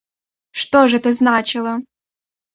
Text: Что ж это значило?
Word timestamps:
Что 0.49 0.87
ж 0.87 0.95
это 0.95 1.13
значило? 1.13 1.77